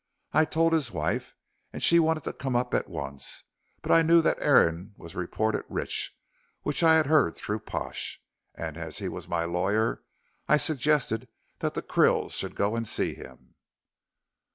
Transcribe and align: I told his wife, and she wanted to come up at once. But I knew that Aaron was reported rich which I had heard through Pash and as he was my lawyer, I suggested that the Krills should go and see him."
I 0.33 0.45
told 0.45 0.73
his 0.73 0.91
wife, 0.91 1.35
and 1.71 1.83
she 1.83 1.99
wanted 1.99 2.23
to 2.23 2.33
come 2.33 2.55
up 2.55 2.73
at 2.73 2.89
once. 2.89 3.43
But 3.83 3.91
I 3.91 4.01
knew 4.01 4.23
that 4.23 4.39
Aaron 4.41 4.95
was 4.97 5.15
reported 5.15 5.63
rich 5.69 6.17
which 6.63 6.81
I 6.81 6.95
had 6.95 7.05
heard 7.05 7.35
through 7.35 7.59
Pash 7.59 8.19
and 8.55 8.77
as 8.77 8.97
he 8.97 9.07
was 9.07 9.27
my 9.27 9.45
lawyer, 9.45 10.01
I 10.47 10.57
suggested 10.57 11.27
that 11.59 11.75
the 11.75 11.83
Krills 11.83 12.31
should 12.31 12.55
go 12.55 12.75
and 12.75 12.87
see 12.87 13.13
him." 13.13 13.53